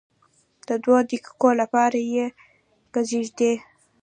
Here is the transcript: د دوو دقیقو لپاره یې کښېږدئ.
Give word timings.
د 0.67 0.69
دوو 0.83 0.97
دقیقو 1.09 1.49
لپاره 1.61 1.99
یې 2.13 2.25
کښېږدئ. 2.93 3.55